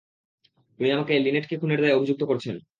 উনি 0.79 0.89
আমাকে 0.91 1.13
লিনেটকে 1.19 1.55
খুনের 1.61 1.79
দায়ে 1.81 1.97
অভিযুক্ত 1.97 2.21
করছেন! 2.27 2.55